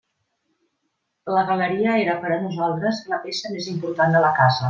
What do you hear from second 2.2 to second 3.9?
per a nosaltres la peça més